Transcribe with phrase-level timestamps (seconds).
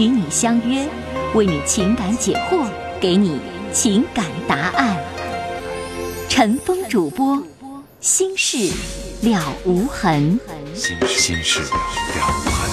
[0.00, 0.88] 与你相约，
[1.34, 2.66] 为你情感解惑，
[2.98, 3.38] 给你
[3.70, 4.96] 情感答案。
[6.26, 7.42] 陈峰主播，
[8.00, 8.72] 心事
[9.20, 10.40] 了无痕。
[10.74, 10.96] 心
[11.44, 11.68] 事了
[12.16, 12.70] 无痕。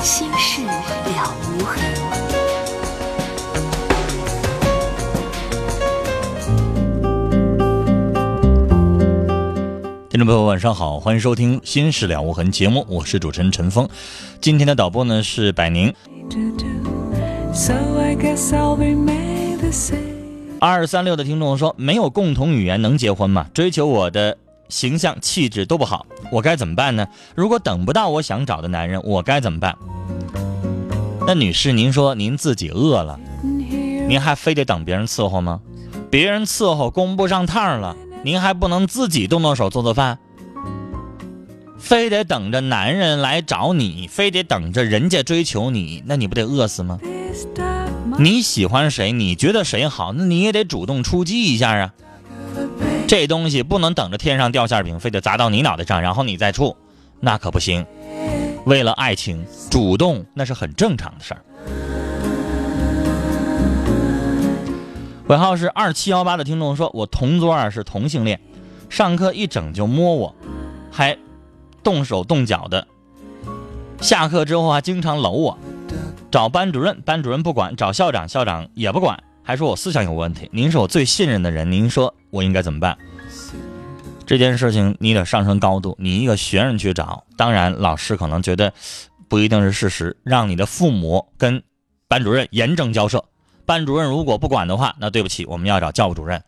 [0.00, 1.82] 心事了无痕。
[10.08, 13.88] 听众朋友，晚上好，欢迎收听《心事了无痕》节目，我是主持人陈峰。
[14.40, 15.92] 今天的导播呢是百宁。
[20.58, 23.46] 二三六的听众说，没有共同语言能结婚吗？
[23.52, 24.36] 追求我的
[24.68, 27.06] 形象气质都不好，我该怎么办呢？
[27.34, 29.76] 如果等不到我想找的男人，我该怎么办？
[31.26, 35.60] 那女士，您说您自己饿了，您还非得等别人伺候吗？
[36.10, 40.18] 别人伺候供不上趟了，您还不能自己动动手做做饭？
[41.78, 46.98] 非得等着男人来找你，非得等着人家追求你，那你不得饿死吗？
[48.18, 49.12] 你喜欢谁？
[49.12, 50.12] 你觉得谁好？
[50.12, 51.92] 那你也得主动出击一下啊！
[53.06, 56.76] 这东西不能等着天上掉馅饼，非得砸到你脑袋上，然后你再处，
[57.20, 57.84] 那可不行。
[58.64, 61.42] 为了爱情，主动那是很正常的事儿。
[65.28, 68.40] 尾号是二七幺八的听众说，我同桌啊是同性恋，
[68.88, 70.34] 上课一整就摸我，
[70.90, 71.16] 还
[71.86, 72.84] 动手动脚的。
[74.00, 75.56] 下课之后还经常搂我，
[76.32, 80.50] 找班主任，班主任不管；找校长，校长也不管，还说我思想有问题。
[80.52, 82.98] 您是我最信任的人，您说我应该怎么办？
[84.26, 88.72] 这件事情你得上升高度，你一个学生去找，当然老师可能觉得
[89.28, 91.62] 不一定是事实，让你的父母跟
[92.08, 93.24] 班主任严正交涉。
[93.64, 96.42] 班主任如果不管的话，那对不起，我们要找教务主任，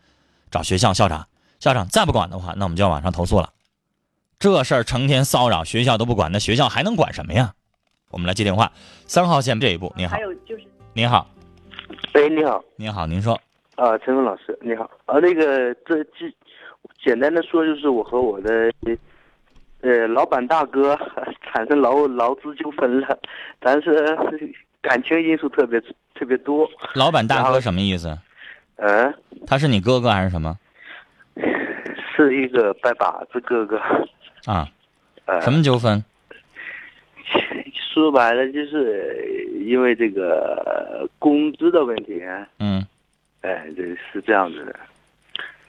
[0.50, 1.28] 找学校校长。
[1.60, 3.50] 校长再不管的话，那我们就要往上投诉了。
[4.38, 7.53] 这事儿成天骚扰，学校都不管，那学校还能管什么呀？
[8.12, 8.71] 我们来接电话，
[9.04, 10.15] 三号线这一步，您好。
[10.15, 11.28] 还，有就是，您好，
[12.15, 13.34] 喂，你好，您好，您说，
[13.75, 16.32] 啊，陈峰老师，你好，啊，那个这这
[17.03, 18.72] 简单的说，就是我和我的
[19.81, 20.97] 呃老板大哥
[21.43, 23.19] 产生劳劳资纠纷了，
[23.59, 24.16] 但是
[24.81, 25.81] 感情因素特别
[26.15, 28.16] 特别多，老板大哥什么意思？
[28.76, 29.12] 嗯、
[29.49, 30.56] 他是你哥哥还是什么？
[32.15, 33.81] 是一个拜把子哥哥，
[34.48, 34.66] 啊？
[35.26, 36.03] 呃，什么纠纷？
[37.92, 42.22] 说白了就是因为这个工资的问题，
[42.58, 42.82] 嗯
[43.42, 44.75] 哎，这是这样子的，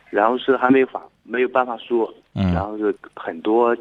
[0.09, 3.75] 然后是还没法没有办法说，嗯然嗯后是很多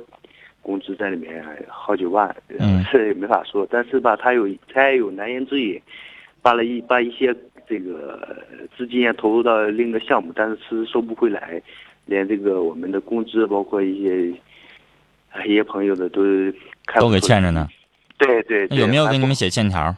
[0.63, 3.65] 工资在里面好几万，然嗯是也没法说。
[3.71, 5.81] 但是吧，他有他也有难言之隐，
[6.43, 7.33] 把了一把一些
[7.69, 8.45] 这个
[8.77, 11.63] 资金也投入到另一个项目，但是是收不回来，
[12.07, 14.33] 连这个我们的工资，包括一些
[15.31, 16.23] 哎一些朋友的都
[16.87, 17.69] 开都给欠着呢。
[18.19, 19.95] 对对有没有给你们写欠条？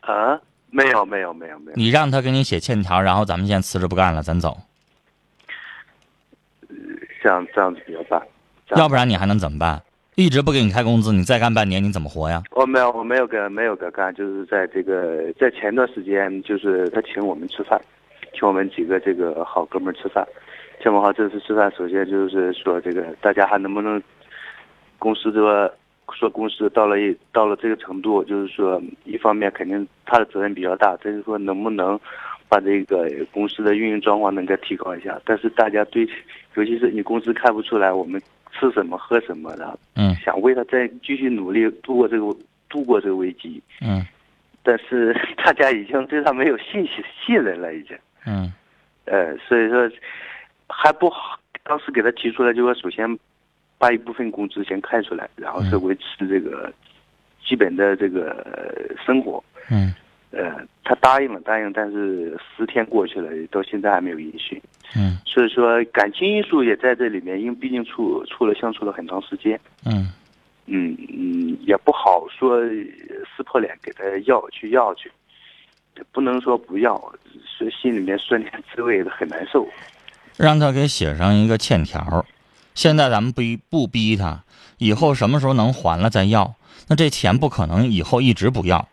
[0.00, 0.40] 啊？
[0.74, 4.56] 没有没有没有没有，你让他给你写欠条，然后咱们现在辞职不干了，咱走，
[7.22, 8.22] 像这样子比较办。
[8.74, 9.82] 要不然你还能怎么办？
[10.14, 12.42] 一直不给你开工资，你再干半年，你怎么活呀？
[12.52, 17.78] 我没有，我没有跟没有跟干，就是在这个在前段时间，就是他请我们吃饭，
[18.32, 20.26] 请我们几个这个好哥们儿吃饭，
[20.82, 24.02] 请我们好这次吃饭，首先就是说这个大家还能不能
[24.98, 25.72] 公司这个
[26.12, 31.98] 说公司到了一到了这个程度，就是说一方面肯定他的责任比较大，但是说能不能
[32.48, 36.04] 把这个公司的运营状况能够提高一下，但是大家对，
[36.56, 38.20] 尤其是你公司看不出来我们
[38.50, 40.12] 吃什么喝什么的，嗯。
[40.16, 42.36] 想为他再继续努力度过这个
[42.68, 44.04] 度过这个危机，嗯。
[44.64, 47.96] 但是大家已经对他没有信心信任了，已经，
[48.26, 48.52] 嗯。
[49.04, 49.88] 呃，所以说
[50.68, 51.38] 还不好。
[51.64, 53.18] 当时给他提出来，就说首先
[53.78, 56.72] 把一部分工资先开出来，然后是维持这个
[57.44, 59.42] 基本的这个呃生活。
[59.70, 59.94] 嗯
[60.32, 64.60] 呃，他答应了，答应，但是十天过去了，到现在还没有音讯。
[64.96, 69.60] 嗯所以说感情因素也在这里面，因为毕竟处处了相处了很长时间。
[69.84, 70.10] 嗯
[70.66, 72.68] 嗯嗯，也不好说呃
[73.36, 75.10] 撕破脸给他要去要去，
[76.12, 76.96] 不能说不要，
[77.44, 79.68] 所以心里面酸甜滋味的很难受。
[80.36, 82.24] 让他给写上一个欠条。
[82.74, 84.44] 现在咱们不不逼他，
[84.78, 86.54] 以后什么时候能还了再要。
[86.88, 88.88] 那这钱不可能以后一直不要。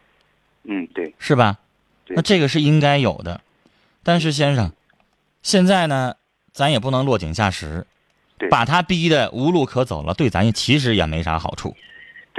[0.64, 1.58] 嗯，对，是吧？
[2.08, 3.42] 那这个是应该有的。
[4.04, 4.72] 但是先生，
[5.42, 6.16] 现在呢，
[6.52, 7.86] 咱也不能落井下石，
[8.50, 11.76] 把他逼的无路可走了，对咱也其实也没啥好处，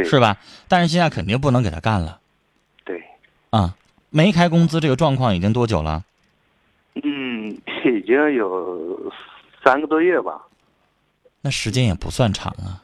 [0.05, 0.39] 是吧？
[0.69, 2.21] 但是现在肯定不能给他干了
[2.85, 3.03] 对，
[3.51, 3.77] 啊！
[4.13, 6.05] 没开工资这个状况已经多久了？
[7.05, 7.30] 嗯，
[7.85, 9.13] 已经有
[9.65, 10.41] 三个多月吧。
[11.43, 12.83] 那时间也不算长啊。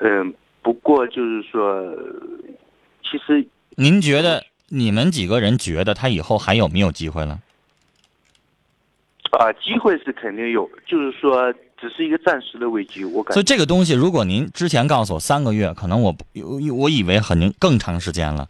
[0.00, 1.82] 嗯，不过就是说，
[3.02, 3.46] 其实
[3.76, 7.40] 您觉得你们几个人觉得他以后还有没有机会了？
[9.30, 13.04] 啊、机会是肯定有，就是说，只是一个暂时的危机。
[13.04, 16.24] 我感所以这个东西，如果您之前告诉我三个月，可能我不
[16.76, 18.48] 我以为很更长时间了。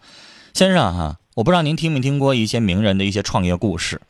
[0.52, 4.00] 先生哈、我不知道您听没听过一些名人的一些创业故事。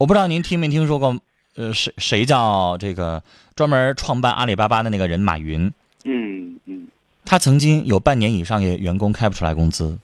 [0.00, 1.14] 我不知道您听没听说过，
[1.56, 3.22] 呃，谁谁叫这个
[3.54, 5.70] 专门创办阿里巴巴的那个人马云？
[6.04, 6.88] 嗯嗯，
[7.26, 9.98] 他曾经有半年以上给员工开不出来工资，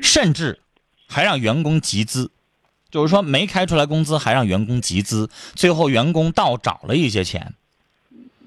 [0.00, 0.60] 甚至
[1.06, 2.30] 还让员工集资，
[2.90, 7.52] 就是说没开出来工资还让员工集资，最后员工倒找了一些钱，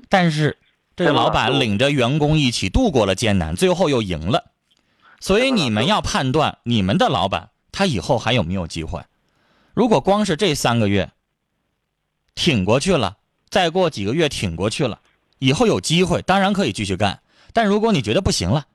[0.10, 0.58] 但是
[0.96, 4.46] 这个老板领着员工一起度过了艰难，最后又赢了。
[5.20, 9.04] 所以你们要判断你们的老板他以后还有没有机会。
[9.78, 11.12] 如果光是这三个月
[12.34, 15.02] 挺过去了，再过几个月挺过去了，
[15.38, 17.20] 以后有机会，当然可以继续干。
[17.54, 18.66] 但如果你觉得不行了，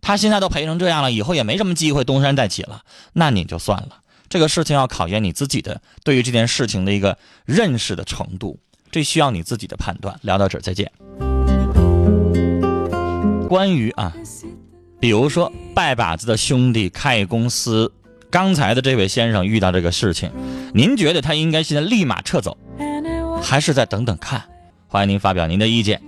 [0.00, 2.82] 他现在都赔成这样了，以后也没什么机会东山再起了，
[3.12, 4.02] 那你就算了。
[4.28, 8.60] 这个事情要考验你自己的对于这件事情的一个认识的程度，
[8.92, 10.16] 这需要你自己的判断。
[10.22, 10.92] 聊到这儿，再见。
[13.48, 14.14] 关于啊，
[15.00, 17.92] 比如说拜把子的兄弟开公司，
[18.30, 20.30] 刚才的这位先生遇到这个事情，
[20.72, 22.56] 您觉得他应该现在立马撤走，
[23.42, 24.40] 还是再等等看？
[24.86, 26.00] 欢迎您发表您的意见。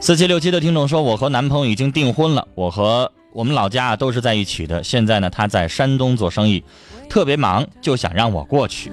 [0.00, 4.84] 四七六七的听众说，我和男朋友已经订婚了，我和我们老家啊都是在一起的。
[4.84, 6.62] 现在呢，他在山东做生意，
[7.08, 8.92] 特别忙，就想让我过去。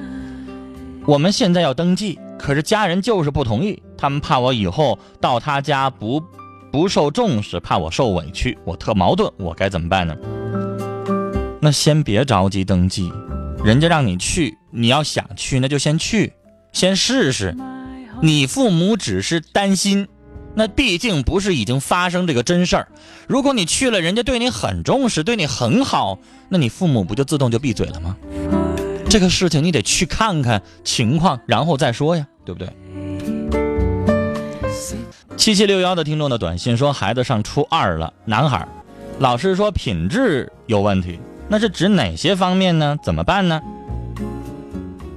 [1.05, 6.23] 我们现在要登记，可是家人就是不同意，他们怕我以后到他家不
[6.71, 10.15] 不受重视，怕我受委屈，我特矛盾，我该怎么办呢？
[11.61, 13.11] 那先别着急登记，
[13.63, 16.33] 人家让你去，你要想去，那就先去，
[16.71, 17.55] 先试试。
[18.21, 20.07] 你父母只是担心，
[20.55, 22.87] 那毕竟不是已经发生这个真事儿。
[23.27, 26.19] 如果你去了，人家对你很重视，对你很好，
[26.49, 28.15] 那你父母不就自动就闭嘴了吗？
[29.09, 32.69] 这个事情你得去看看情况，然后再说呀，对不对？
[35.35, 38.67] 七七六幺的听众的短信说，孩子上初二了，男孩，
[39.19, 41.19] 老师说品质有问题，
[41.49, 42.95] 那是指哪些方面呢？
[43.03, 43.59] 怎么办呢？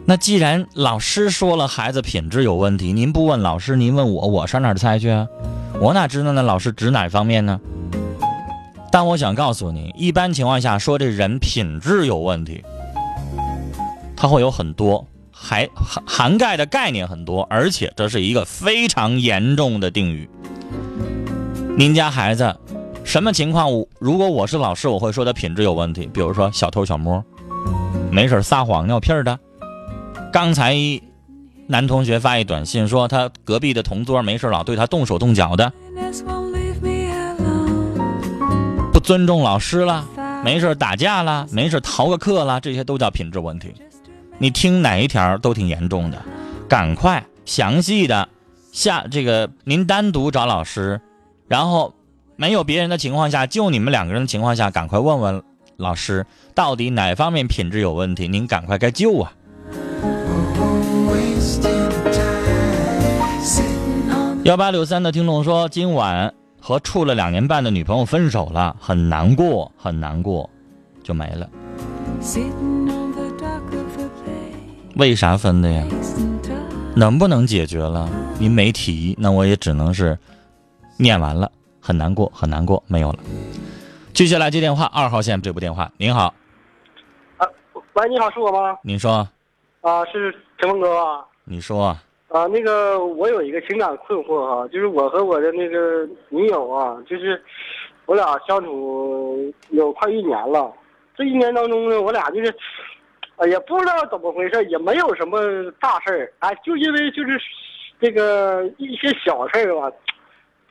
[0.06, 5.26] 那既然老师说了孩子品质有问题，您不问老师，您问我，我上哪儿猜去啊？
[5.78, 6.42] 我哪知道呢？
[6.42, 7.60] 老师指哪方面呢？
[8.90, 12.64] 但我想告诉你，一般情况下说这人品质有问题，
[14.16, 20.28] 他会有很多还涵涵盖的概念很多，而且这是一个非常严重的定语。
[21.78, 22.54] 您家孩子
[23.04, 23.70] 什么情况？
[23.70, 27.22] 我如果我是老师，我会说他品质有问题，比如说小偷小摸，
[28.10, 29.38] 没事撒谎尿屁的。
[30.32, 30.74] 刚才
[31.66, 35.70] 男同学发一短信说，他隔壁的同桌没事老对他动手动脚的，
[38.92, 40.06] 不尊重老师了，
[40.42, 43.74] 没事打架了，没事逃个课了，这些都叫品质问题。
[44.38, 46.22] 你听哪一条都挺严重的，
[46.66, 48.26] 赶快详细的
[48.72, 51.00] 下这个您单独找老师，
[51.46, 51.92] 然后
[52.42, 55.40] 没有别人的情况下，就你们两个人的情况下，赶快问问
[55.76, 59.32] 老师到底哪方面品质有问题，您赶快该救啊！
[64.42, 70.50] 幺八六三的听众说，今晚和处了两年半的女朋友分手了，很难过，很难过，
[71.04, 71.48] 就没了。
[74.96, 75.84] 为啥分的呀？
[76.96, 78.10] 能不能解决了？
[78.40, 80.18] 您没提，那我也只能是
[80.96, 81.48] 念完了，
[81.82, 83.18] 很难过，很难过，没有了。
[84.14, 86.32] 继续来接电话，二号线这部电话，您好，
[87.38, 87.48] 啊，
[87.94, 88.78] 喂，你好，是我吗？
[88.84, 89.28] 您说，
[89.80, 91.26] 啊，是陈峰哥吧？
[91.44, 91.86] 你说，
[92.28, 97.42] 啊，那个我有一个情感困惑哈、就是我和我的那个女友啊，就是
[98.06, 100.72] 我俩相处有快一年了。
[101.16, 102.54] 这一年当中呢，我俩就是，
[103.36, 105.40] 哎也不知道怎么回事，也没有什么
[105.80, 107.40] 大事儿，哎，就因为就是
[108.00, 109.90] 这个一些小事儿吧，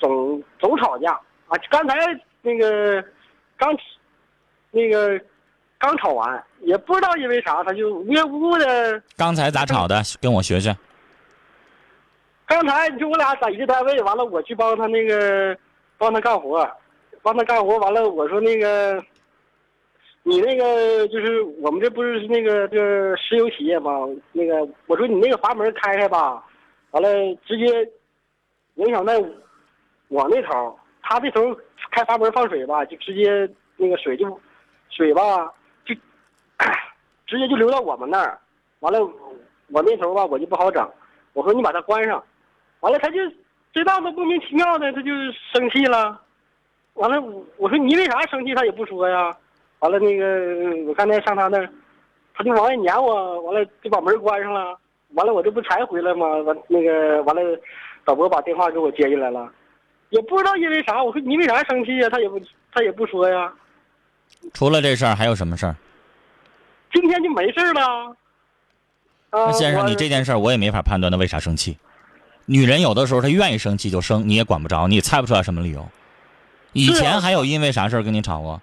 [0.01, 1.13] 总总吵架
[1.47, 1.57] 啊。
[1.69, 1.95] 刚才
[2.41, 3.01] 那个
[3.55, 3.73] 刚
[4.71, 5.17] 那个
[5.77, 9.01] 刚吵完，也不知道因为啥，他就无缘无故的。
[9.15, 10.01] 刚才咋吵的？
[10.19, 10.75] 跟我学学。
[12.45, 15.57] 刚才你说我俩在一个单位，完了我去帮他那个
[15.97, 16.69] 帮他干活，
[17.21, 19.01] 帮他干活，完了我说那个
[20.23, 23.91] 你那个就是我们这不是那个这石油企业吗？
[24.33, 26.43] 那个我说你那个阀门开开吧，
[26.91, 27.09] 完了
[27.45, 27.89] 直接
[28.75, 29.17] 影响在
[30.11, 31.57] 我那头，他那头
[31.89, 34.39] 开阀门放水吧，就直接那个水就
[34.89, 35.21] 水吧
[35.85, 35.95] 就
[37.25, 38.37] 直接就流到我们那儿，
[38.81, 38.99] 完了
[39.69, 40.85] 我那头吧我就不好整，
[41.31, 42.21] 我说你把它关上，
[42.81, 43.19] 完了他就
[43.71, 45.11] 这档子莫名其妙的他就
[45.53, 46.19] 生气了，
[46.95, 49.33] 完了我我说你为啥生气他也不说呀。
[49.79, 51.69] 完了，那个我刚才上他那儿，
[52.35, 54.77] 他就往外撵我，完了就把门关上了。
[55.13, 56.27] 完了，我这不才回来吗？
[56.39, 57.41] 完那个完了，
[58.05, 59.51] 导播把电话给我接进来了，
[60.11, 61.03] 也不知道因为啥。
[61.03, 62.07] 我说你为啥生气呀？
[62.09, 62.39] 他也不
[62.71, 63.51] 他也不说呀。
[64.53, 65.75] 除了这事儿还有什么事儿？
[66.93, 71.77] 今天就没事儿那先生，你这件事儿我也没法判断他为啥生气。
[72.45, 75.87] 女人有的时候她愿意生气就生，你也管不着，你也猜不出来什么理由。
[76.73, 78.61] 以前还有因为啥事儿跟你吵过？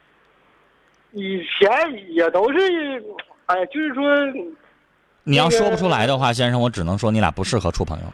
[1.13, 3.03] 以前也都是，
[3.47, 4.05] 哎，就是说，
[5.25, 8.05] 你要说不出来的话，先生，我只能说你俩不适合处朋友。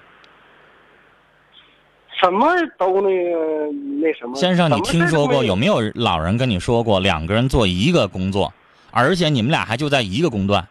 [2.25, 4.35] 什么都那个那什么。
[4.35, 8.50] 先生，你听说过有没没有老人跟你说过，两个人做一个工作，
[8.90, 10.66] 而且你们俩还就在一个工段，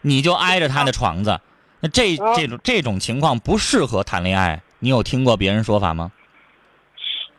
[0.00, 1.38] 你就挨着他的床子，
[1.78, 4.60] 那这啊这种这种情况不适合谈恋爱。
[4.80, 6.10] 你有听过别人说法吗？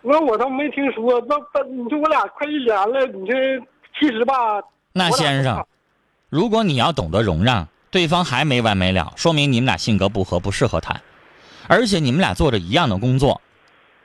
[0.02, 1.22] 那我倒没听说。
[1.28, 3.60] 那那你说我俩快一年了，你这
[4.00, 4.34] 其实吧，
[4.94, 5.66] 那先生，
[6.30, 11.02] 如果你要懂得容让，对方还没完没了，说明你们俩性格不合，不适合谈。
[11.68, 13.42] 而且你们俩做着一样的工作，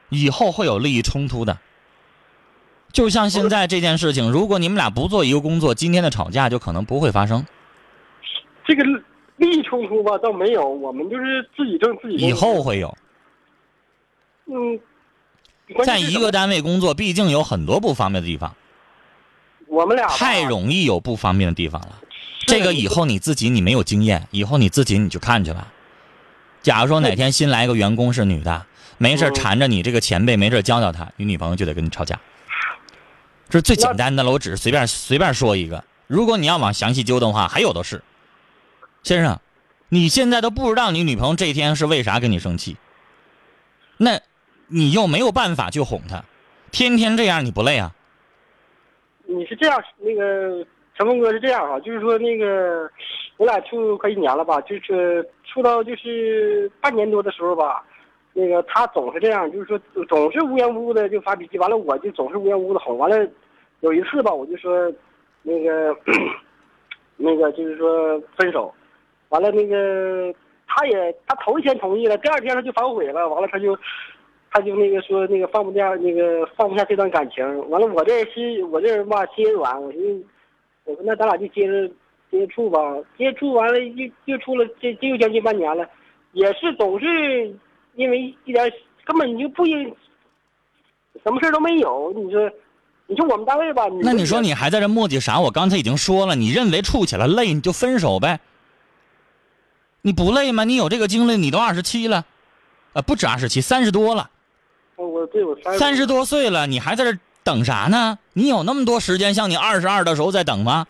[0.08, 1.58] 以后会有利益冲突的。
[2.92, 7.44] 就像现在这件事情，如果你们俩不做一个工作，今天的吵架就可能不会发生。
[8.66, 8.82] 这个
[9.36, 12.16] 利益冲突吧倒没有，我们就是自己挣自己。
[12.16, 12.96] 以后会有。
[14.46, 14.80] 嗯，
[15.84, 18.54] 在一个单位工作，毕竟有很多不方便的地方，
[19.66, 22.00] 我们俩太容易有不方便的地方了。
[22.46, 25.70] 这个以后你自己你没有经验，以后你自己你去看去吧。
[26.62, 28.66] 假如说哪天新来一个员工是女的，
[28.98, 32.18] 没事缠着你这个前辈，没事教教他，你女朋友就得跟你吵架。
[33.48, 35.82] 这是最简单的了，我只是随便随便说一个。
[36.06, 38.02] 如果你要往详细揪的话，还有的是。
[39.02, 39.40] 先生，
[39.88, 42.76] 你现在都不知道你女朋友这一天是为啥跟你生气，
[43.96, 44.20] 那
[44.66, 46.24] 你又没有办法去哄她，
[46.70, 47.94] 天天这样你不累啊？
[49.26, 52.90] 你是这样，那个陈峰哥是这样啊，就是说那个
[53.38, 57.82] 我俩处快一年了吧，就是处到就是半年多的时候吧，
[58.34, 63.26] 那个他总是这样，就是说总是无缘无故的就发脾气，完了我就总是无缘无故的哄，完了
[63.80, 64.92] 有一次吧，我就说
[65.42, 65.96] 那个
[67.16, 68.74] 那个就是说分手，
[69.30, 70.34] 完了那个
[70.66, 73.74] 他也他头一天同意了，第二天他就反悔了，完了他就。
[74.50, 80.24] 他就那个说那个放不下那个放不下这段感情，完了我这心我这人吧心也软，我寻
[80.84, 81.86] 我说那咱俩就接着
[82.30, 82.78] 接触吧，
[83.16, 85.88] 接触完了又又处了这这又将近半年了，
[86.32, 87.54] 也是总是
[87.94, 88.70] 因为一点
[89.04, 89.84] 根本就不应
[91.24, 92.50] 什么事儿都没有，你说
[93.06, 95.40] 你说我们单位吧，那你说你还在这磨叽啥？
[95.40, 98.40] 我刚才已经说了，你认为处起来累，你就分手呗。
[100.02, 100.64] 你不累吗？
[100.64, 102.24] 你有这个精力，你都二十七了，
[102.92, 104.30] 呃，不止二十七，三十多了，
[104.96, 108.18] 我对我三三十多岁了，你还在这等啥呢？
[108.34, 110.86] 你有那么多时间像你二十二的时候在等吗？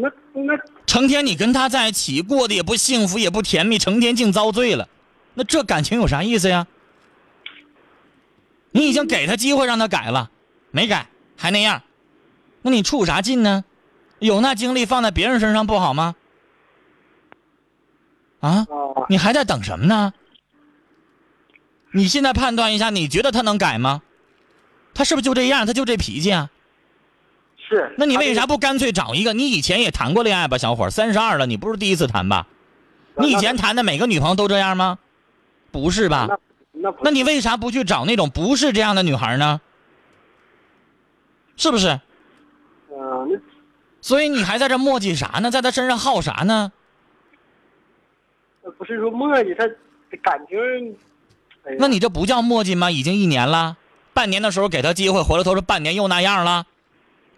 [0.00, 0.10] 那
[0.42, 4.88] 那成天你跟他在一起，过得也不幸福，也不甜蜜，成天净遭罪了，
[5.34, 6.66] 那这感情有啥意思呀？
[8.72, 10.30] 你已经给他机会让他改了，
[10.72, 11.82] 没改，还那样，
[12.62, 13.64] 那你处啥劲呢？
[14.18, 16.16] 有那精力放在别人身上不好吗？
[18.40, 18.66] 啊，啊
[19.08, 20.12] 你还在等什么呢？
[21.92, 24.02] 你现在判断一下，你觉得他能改吗？
[24.92, 25.66] 他是不是就这样？
[25.66, 26.50] 他就这脾气啊？
[27.74, 29.32] 是，那你为啥不干脆找一个？
[29.32, 32.46] 你以前也谈过恋爱吧，小伙儿，三十二了，你不是第一次谈吧？
[33.16, 34.98] 你以前谈的每个女朋友都这样吗？
[35.70, 36.26] 不是吧？
[36.72, 39.60] 那那那你为啥不去找那种不是这样的女孩呢？
[41.56, 42.00] 是不是？
[44.00, 45.50] 所以你还在这磨叽啥呢？
[45.50, 46.70] 在他身上耗啥呢？
[48.62, 49.66] 那不是说磨叽，他
[50.22, 50.58] 感情，
[51.64, 52.90] 哎呀那你这不叫磨叽吗？
[52.90, 53.76] 已经一年了，
[54.12, 56.66] 半年的时候给他机会，回来头说半年又那样了，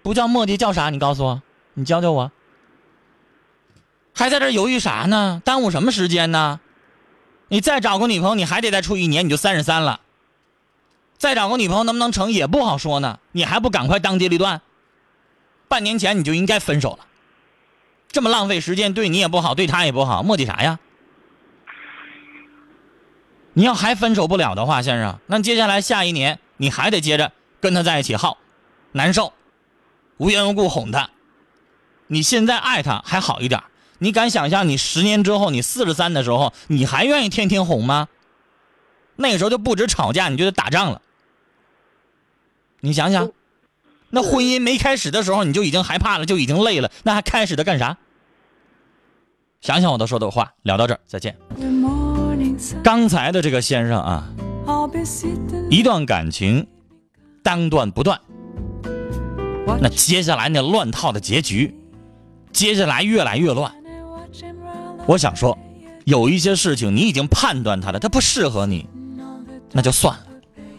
[0.06, 0.88] 不叫磨叽叫啥？
[0.90, 1.42] 你告诉我，
[1.74, 2.30] 你教教我。
[4.14, 5.42] 还在这犹豫啥呢？
[5.44, 6.60] 耽误什么时间呢？
[7.48, 9.98] 你再找个女朋友，你还得再处一年，你就三十三了。
[11.18, 13.18] 再找个女朋友能不能成也不好说呢。
[13.32, 14.62] 你还不赶快当机立断？
[15.66, 17.04] 半年前你就应该分手了，
[18.06, 20.78] 这么浪费时间，对你也不好，对他也不好，磨叽啥呀？
[23.54, 28.38] 你要还分手不了的话，先生，那接下来下一年你还得接着跟他在一起耗，
[28.92, 29.32] 难受，
[30.18, 31.10] 无缘无故哄他。
[32.06, 33.62] 你现在爱他还好一点，
[33.98, 38.08] 你敢想象你十年之后，你四十三的时候，你还愿意天天哄吗？
[39.16, 41.02] 那个时候就不止吵架，你就得打仗了。
[42.80, 43.32] 你想想，
[44.10, 47.96] 那婚姻没开始的时候你就已经害怕了，就已经累了，那还开始的干啥？
[49.60, 51.36] 想想我都说的话，聊到这儿，再见。
[52.84, 54.30] 刚才的这个先生啊
[55.70, 56.66] 一段感情
[57.42, 58.20] 当断不断，
[59.80, 61.74] 那接下来那乱套的结局，
[62.52, 63.72] 接下来越来越乱。
[65.06, 65.56] 我想说，
[66.04, 68.88] 有一些事情你已经判断他了，他不适合你，
[69.72, 70.22] 那就算了。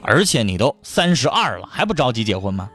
[0.01, 2.69] 而且你都三十二了，还不着急结婚吗？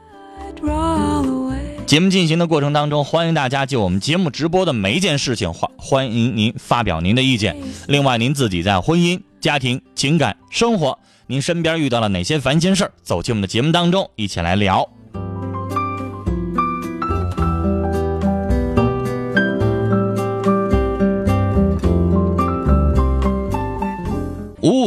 [1.85, 7.57] 节目进行的过程当中，欢迎大家就我们节目直播的每一件事情，欢欢迎您发表您的意见。
[7.87, 12.89] 另外，您自己在婚姻、家庭、情感、生活，您身边遇到了哪些烦心事？
[13.01, 14.87] 走进我们的节目当中，一起来聊。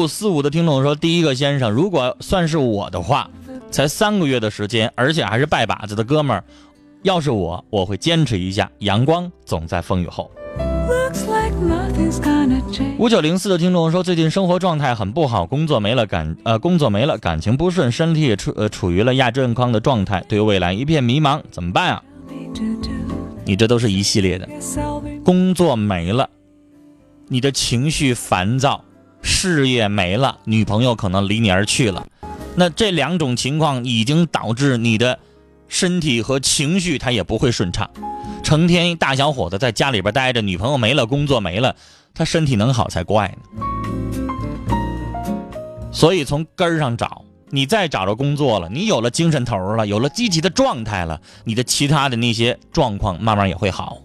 [0.07, 3.31] 四五的听众说：“第一个先生，如果算是我的话，
[3.71, 6.45] 才三个月的时间，而且还是拜把子的哥们儿，
[7.03, 8.71] 要是我，我会坚持一下。
[8.81, 10.31] 阳光总在风雨后。
[12.99, 22.03] 五九零四的听众说，最近生活状态很不好，工作没了感呃工作没了，感情不顺，身体也处呃处于了亚健康的状态，对未来一片迷茫，怎么办啊.
[23.45, 24.49] 你这都是一系列的
[25.25, 26.29] 工作没了，
[27.29, 28.85] 你的情绪烦躁，
[29.27, 32.07] 事业没了，女朋友可能离你而去了，
[32.55, 35.19] 那这两种情况已经导致你的
[35.67, 37.91] 身体和情绪它也不会顺畅。
[38.45, 41.75] 成天大小伙子在家里边待着，女朋友没了，工作没了，
[42.15, 43.63] 他身体能好才怪呢。
[45.91, 53.99] 所以从根儿上找，你再找着工作了，你有了精神头了，有了积极的状态了，你的其他的那些状况慢慢也会好。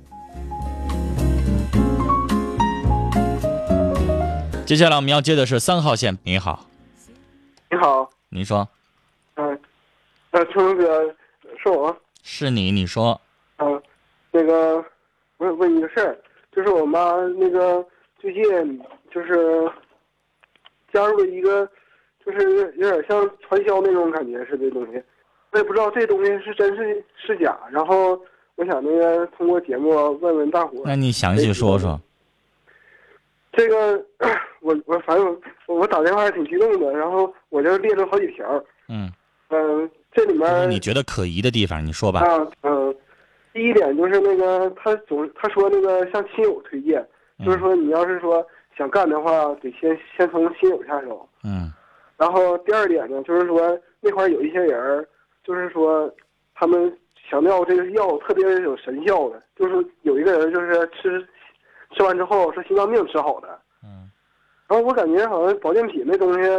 [4.65, 6.65] 接下来我们要接的是三号线，你好，
[7.69, 8.67] 你好，您说。
[9.36, 9.60] 嗯、
[10.32, 11.15] 呃，春风哥，
[11.62, 13.19] 是我，是你，你说。
[13.58, 13.82] 嗯、
[14.32, 14.78] 那个，
[15.38, 16.17] 我想问你个事儿，
[16.54, 17.86] 就是我妈那个
[18.17, 18.43] 最近
[19.13, 19.69] 就是
[20.93, 21.69] 加入了一个，
[22.26, 25.04] 就是有点像传销那种感觉似的东西，
[25.52, 28.17] 我也不知道这东西是真是是假，然后
[28.56, 29.89] 我想那个通过节目
[30.21, 32.00] 问问大伙儿，那你详细说说。
[33.52, 34.02] 这个
[34.62, 39.12] 我我反正我我打电话还挺激动的，然后我就列了好几条，嗯，
[39.50, 42.21] 嗯、这里面你觉得可疑的地方，你说吧。
[42.21, 42.95] 啊，嗯，
[43.54, 47.06] 第一点就是那个他总他说那个向亲友推荐，
[47.43, 48.45] 就是说你要是说
[48.78, 51.28] 想干的话，得先先从亲友下手。
[51.43, 51.71] 嗯
[52.17, 55.08] 然后第二点呢，就是说那块儿有一些人，
[55.43, 56.08] 就是说
[56.54, 56.95] 他们
[57.28, 61.28] 强调这个药特别有神效的，就是有一个人就是吃
[61.95, 63.60] 吃完之后说心脏病吃好的。
[64.72, 64.76] 嗯。
[64.76, 66.50] 然后我感觉好像保健品那东西，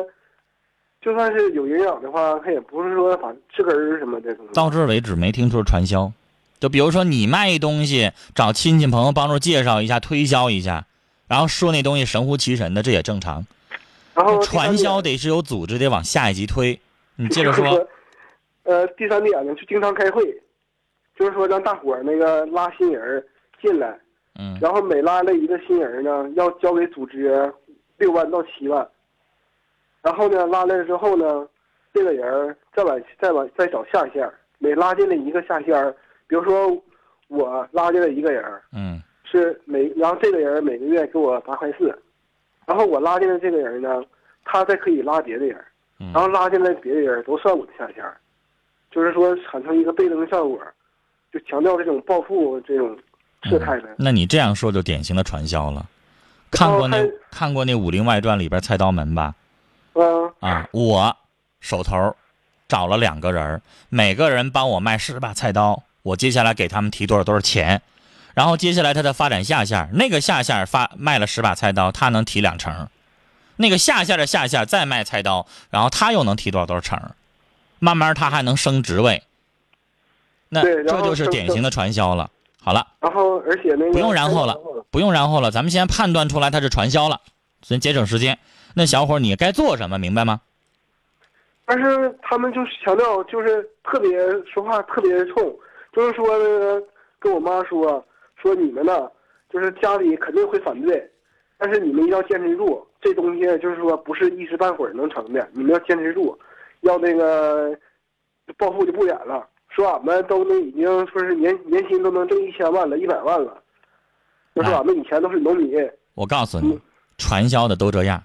[1.00, 4.36] 就算是有营养的话，它也不是说把治根儿什么的。
[4.52, 6.12] 到这儿为止没听说传销。
[6.60, 10.86] 就比如说你卖一东西，找亲戚朋友帮助介绍一下、推销一下，
[11.26, 13.44] 然后说那东西神乎其神的，这也正常。
[14.14, 16.78] 然后传销得是有组织，得往下一级推。
[17.16, 17.88] 你接着说。
[18.64, 20.22] 呃，第三点呢，就经常开会，
[21.18, 23.26] 就是说让大伙儿那个拉新人儿
[23.60, 23.98] 进来，
[24.38, 27.52] 嗯然后每拉了一个新人呢，要交给组织
[28.02, 28.84] 六万到七万，
[30.02, 31.46] 然后呢，拉来了之后呢，
[31.94, 35.94] 这个人儿再往再往再找下线，每拉进来一个下线儿，
[36.26, 36.76] 比如说
[37.28, 41.96] 我拉进来一个人，嗯是每，然后这个人每个月给我八块四，
[42.66, 44.02] 然后我拉进来这个人呢，
[44.44, 45.56] 他再可以拉别的人，
[46.00, 46.10] 嗯。
[46.12, 48.04] 然后拉进来别的人都算我的下线，
[48.90, 50.60] 就是说产生一个倍增效果，
[51.32, 52.98] 就强调这种暴富这种
[53.44, 53.94] 事态的。
[53.96, 55.86] 那你这样说就典型的传销了。
[56.52, 56.98] 看过那
[57.30, 59.34] 看过那《武林外传》里边菜刀门吧？
[59.94, 61.16] 嗯啊，我
[61.60, 62.14] 手头
[62.68, 67.82] 找了两个人，每个人帮我卖十把菜刀，我接下来给他们提多少多少钱，
[68.34, 72.88] 然后接下来他的发展下线，那个下线发卖了十把菜刀，他能提两成，
[73.56, 77.12] 那个下线的下线再卖菜刀，然后他又能提多少多少成，
[77.78, 79.22] 慢慢他还能升职位，
[80.50, 82.30] 那这就是典型的传销了。
[82.64, 84.56] 好了，然后而且那个不用然后了，
[84.92, 87.20] 不用然后了，咱们先判断出来他是传销了，
[87.62, 88.38] 先节省时间。
[88.76, 90.40] 那小伙你该做什么，明白吗？
[91.64, 95.34] 但是他们就是强调，就是特别说话特别冲，
[95.92, 96.82] 就是说那个
[97.18, 98.04] 跟我妈说
[98.36, 99.10] 说你们呢，
[99.50, 101.10] 就是家里肯定会反对，
[101.58, 106.38] 但是你们一定要坚持住，这东西就是说不是一时半会儿能成的，你们要坚持住，
[106.82, 107.76] 要那个
[108.56, 109.48] 暴富就不远了。
[109.74, 113.56] 说俺们都能已经说是年年薪都能挣一千万了，一百万了。
[114.54, 115.70] 就说俺们以前都是农民，
[116.14, 116.78] 我告诉你，
[117.16, 118.22] 传销的都这样，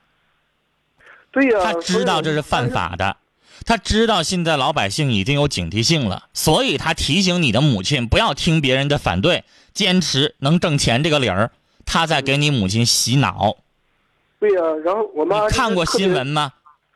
[1.31, 3.15] 对呀、他知道这是犯法的，
[3.65, 11.51] 他知道现在老百姓已经有警惕性了，所以他提醒你的母亲不要听别人的反对，坚持能挣钱这个理儿，
[11.86, 13.55] 他在给你母亲洗脑。
[14.39, 16.51] 对呀、然后我妈你看过新闻吗？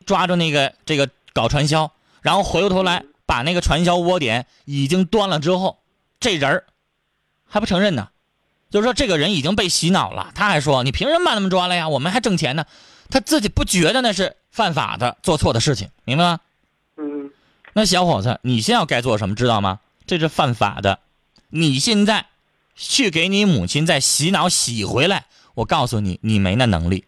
[0.06, 1.90] 抓住那个这个搞传销，
[2.22, 5.80] 然后回过头来把那个传销窝点已经端了之后，
[6.20, 6.66] 这人儿
[7.48, 8.10] 还不承认呢，
[8.70, 11.88] 就是说这个人已经被洗脑了，他还说你凭什么把他们抓了呀？
[11.88, 12.66] 我们还挣钱呢，
[13.10, 16.40] 他自己不觉得那是犯法的、做错的事情，明白吗？
[16.98, 17.32] 嗯
[17.72, 19.80] 那小伙子，你现在该做什么，知道吗？
[20.06, 21.00] 这是犯法的。
[21.48, 22.26] 你现在
[22.76, 27.06] 去给你母亲再洗脑洗回来，我告诉你，你没那能力。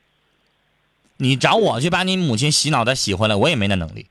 [1.17, 4.07] 你找我去把你母亲洗脑再洗回来，我也没那能力。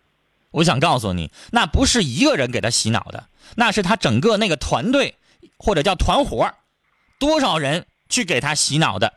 [0.52, 5.16] 我想告诉你，那不是一个人给他洗脑的，那是他整个那个团队
[5.58, 6.48] 或者叫团伙，
[7.18, 9.14] 多少人去给他洗脑的，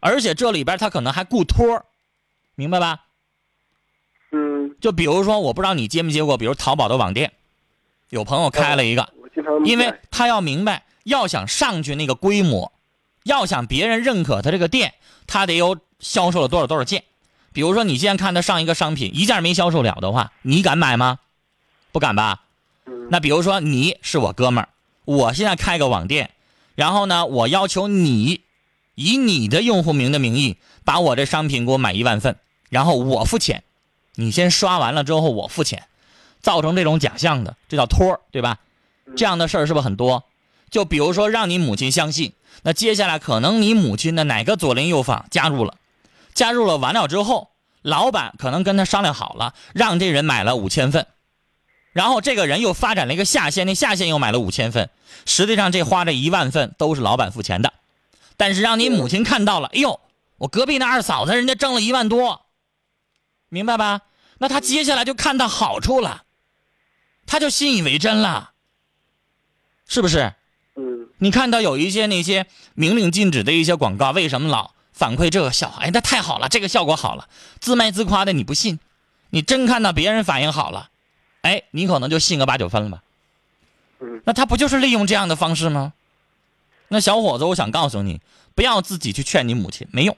[0.00, 1.84] 而且这里边他可能还雇托儿
[2.54, 3.04] 明白吧？
[4.32, 7.32] 嗯，就比如说，我不知道你接没接过，比如淘宝的网店，
[8.08, 9.12] 有朋友开了一个，
[9.64, 12.72] 因为他要明白，要想上去那个规模，
[13.24, 14.94] 要想别人认可他这个店，
[15.26, 17.04] 他得有销售了多少多少件。
[17.54, 21.20] 比如说，你现在看他上一个商品，一件没销售了的话，你敢买吗？
[21.92, 22.40] 不敢吧？
[23.10, 24.68] 那比如说你是我哥们儿，
[25.04, 26.32] 我现在开个网店，
[26.74, 28.40] 然后呢，我要求你
[28.96, 32.36] 以你的用户名的名义把我这商品给我买一万份，
[32.70, 33.62] 然后我付钱，
[34.16, 35.84] 你先刷完了之后我付钱，
[36.40, 38.58] 造成这种假象的，这叫托，对吧？
[39.16, 40.24] 这样的事儿是不是很多？
[40.70, 42.32] 就比如说让你母亲相信，
[42.64, 45.76] 那接下来可能你母亲的哪个左邻右坊加入了，
[46.34, 51.06] 加入了完了之后，老板可能跟他商量好了，让这人买了五千份，
[51.92, 54.90] 然后这个人又发展了一个下线，那下线又买了五千份，
[55.24, 57.72] 实际上这花这一万份都是老板付钱的，
[58.36, 60.00] 但是让你母亲看到了，哎呦，
[60.38, 62.46] 我隔壁那二嫂子人家挣了一万多，
[63.48, 64.00] 明白吧？
[64.38, 66.24] 那他接下来就看到好处了，
[67.24, 68.50] 他就信以为真了，
[69.86, 70.34] 是不是？
[70.74, 71.08] 嗯。
[71.18, 75.78] 你看到有一些那些明令禁止的一些广告，为什么老反馈这个效果？
[75.80, 77.28] 哎，那太好了，这个效果好了，
[77.60, 78.78] 自卖自夸的你不信，
[79.28, 80.88] 你真看到别人反应好了，
[81.42, 83.02] 哎，你可能就信个八九分了吧？
[84.00, 85.92] 嗯那他不就是利用这样的方式吗？
[86.88, 88.20] 那小伙子，我想告诉你，
[88.54, 90.16] 不要自己去劝你母亲，没用。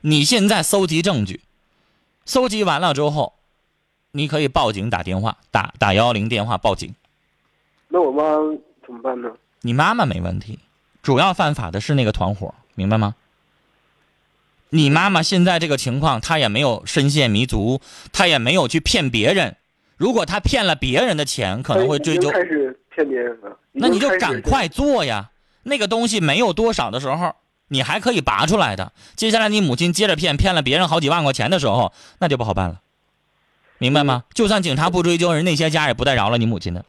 [0.00, 1.40] 你现在搜集证据，
[2.24, 3.34] 搜集完了之后，
[4.12, 6.94] 你可以报警打电话，打打幺幺零电话报警。
[7.88, 8.24] 那我妈
[8.84, 9.30] 怎么办呢？
[9.60, 10.58] 你妈妈没问题，
[11.02, 13.14] 主要犯法的是那个团伙，明白吗？
[14.74, 17.80] 你妈妈现在这个情况，她也没有深陷迷途，
[18.12, 19.54] 她也没有去骗别人。
[19.96, 22.28] 如果她骗了别人的钱，可能会追究。
[22.28, 23.56] 开始骗别人了。
[23.70, 25.30] 那你就赶快做呀！
[25.62, 27.36] 那个东西没有多少的时候，
[27.68, 28.92] 你还可以拔出来的。
[29.14, 32.80] 接下来你母亲接着骗，骗了别人好几万块钱的时候，那就不好办了，
[33.78, 34.24] 明白吗？
[34.34, 36.84] 就算警察不追究，人那些家也不带饶了你母亲的，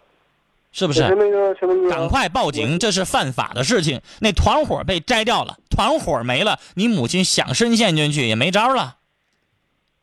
[0.77, 0.99] 是不是？
[1.15, 4.01] 那个什么，赶快报警，这是犯法的事情。
[4.19, 8.97] 那团伙被摘掉了，团伙没了，你母亲想深陷进去也没招了，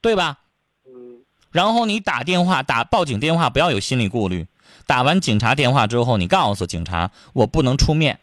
[0.01, 0.39] 对吧？
[0.87, 4.47] 嗯然后你打电话打报警电话，不要有心理顾虑。
[4.87, 8.19] 打完警察电话之后，你告诉警察，我不能出面，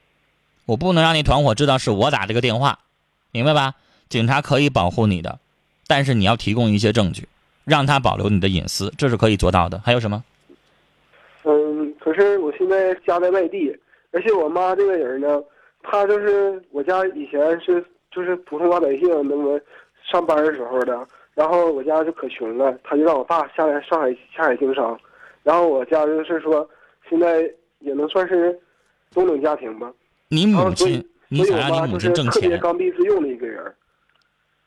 [0.66, 2.80] 我不能让那团伙知道是我打这个电话，
[3.32, 3.76] 明白吧？
[4.10, 5.38] 警察可以保护你的，
[5.86, 7.30] 但是你要提供一些证据，
[7.64, 9.80] 让他保留你的隐私，这是可以做到的。
[9.86, 10.24] 还有什么？
[12.20, 13.76] 是我现在家在外地，
[14.12, 15.42] 而且我妈这个人呢，
[15.82, 19.60] 她就是我家以前是就是普通老百姓那么
[20.12, 25.00] 上班的时候的，然后我家就可穷了，她就让我爸下来上海下海经商，
[25.44, 26.68] 然后我家就是说
[27.10, 27.42] 现在
[27.80, 28.60] 也能算是
[29.12, 29.92] 中等家庭吧，
[30.28, 33.64] 你母亲，你想让你母亲挣钱，特别刚愎自用的一个人。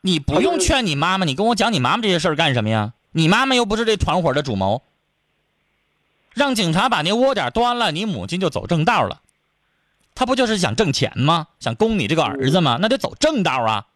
[0.01, 2.95] 你不用劝你妈妈，你跟我讲你妈妈这些事儿干什么呀？
[3.13, 4.83] 你妈妈又不是这团伙的主谋。
[6.35, 9.21] 让警察把那窝点端了，你母亲就走正道了。
[10.15, 11.49] 他不就是想挣钱吗？
[11.59, 12.79] 想供你这个儿子吗？
[12.81, 13.87] 那得走正道啊！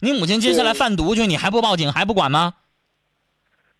[0.00, 2.54] 你母亲接下来贩毒去，你还不报警还不管吗？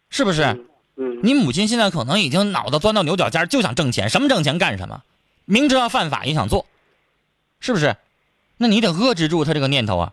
[0.09, 0.43] 是不是？
[0.45, 5.03] 嗯嗯，你母亲现在可能已经脑子钻到牛角尖，就想挣钱，什么挣钱干什么，
[5.45, 6.67] 明知道犯法也想做，
[7.61, 7.97] 是不是？
[8.59, 10.13] 那你得遏制住他这个念头啊。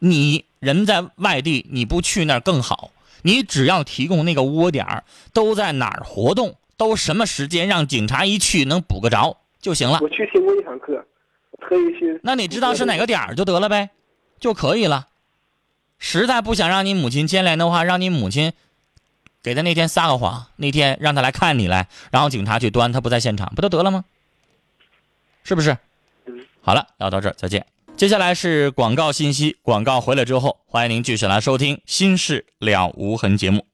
[0.00, 2.90] 你人在外地，你不去那儿更好。
[3.22, 9.98] 你只要提供那个窝点儿，都在哪儿活动，都什么时间，让警察一去能补个着就行了。
[10.00, 11.04] 我去听过一堂课，
[11.60, 12.18] 特意去。
[12.22, 13.90] 那你知道是哪个点儿就得了呗，
[14.38, 15.08] 就可以了。
[15.98, 18.52] 实在不想让你母亲牵连的话，让你母亲
[19.42, 24.04] 给他那天撒个谎，那天让他来看你来，然后警察去端，他不在现场，不就得了吗？
[25.44, 25.76] 是不是？
[26.62, 27.66] 好了，聊到这儿，再见。
[28.00, 33.66] 接下来是广告信息，广告回来之后，欢迎您继续来收听《心事了无痕》节目。